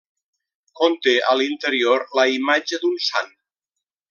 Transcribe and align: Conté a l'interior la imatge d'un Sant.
Conté 0.79 1.13
a 1.33 1.35
l'interior 1.41 2.07
la 2.21 2.27
imatge 2.41 2.81
d'un 2.87 3.01
Sant. 3.11 3.35